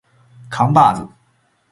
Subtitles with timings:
[0.49, 1.07] 扛把子